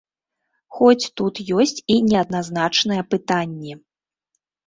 Хоць 0.77 1.11
тут 1.21 1.35
ёсць 1.59 1.83
і 1.95 1.99
неадназначныя 2.07 3.01
пытанні. 3.13 3.73